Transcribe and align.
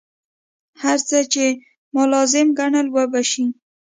هر 0.83 0.97
څه 1.07 1.17
چې 1.33 1.45
ما 1.93 2.03
لازم 2.13 2.47
ګڼل 2.59 2.87
وبه 2.95 3.21
شي. 3.31 3.45